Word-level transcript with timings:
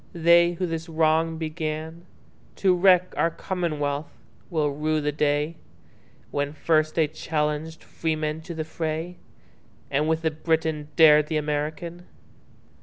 They 0.13 0.53
who 0.53 0.65
this 0.65 0.89
wrong 0.89 1.37
beganTo 1.37 2.73
wreck 2.73 3.13
our 3.15 3.29
commonwealth, 3.29 4.09
will 4.49 4.71
rue 4.71 4.99
the 4.99 5.11
dayWhen 5.13 6.55
first 6.55 6.95
they 6.95 7.07
challenged 7.07 7.83
freemen 7.83 8.41
to 8.41 8.55
the 8.55 8.65
fray, 8.65 9.17
And 9.91 10.07
with 10.09 10.23
the 10.23 10.31
Briton 10.31 10.87
dared 10.95 11.27
the 11.27 11.37
American. 11.37 12.07